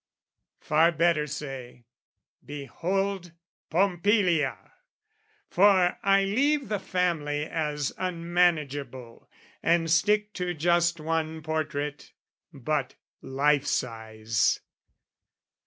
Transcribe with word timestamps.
Far 0.61 0.91
better 0.91 1.27
say 1.27 1.85
"Behold 2.43 3.33
Pompilia!" 3.69 4.57
(for 5.47 5.99
I 6.01 6.23
leave 6.23 6.69
the 6.69 6.79
family 6.79 7.45
as 7.45 7.93
unmanageable, 7.99 9.29
And 9.61 9.91
stick 9.91 10.33
to 10.33 10.55
just 10.55 10.99
one 10.99 11.43
portrait, 11.43 12.13
but 12.51 12.95
life 13.21 13.67
size.) 13.67 14.61